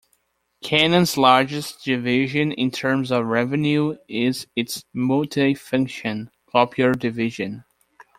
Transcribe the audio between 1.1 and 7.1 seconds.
largest division in terms of revenue is its multifunction copier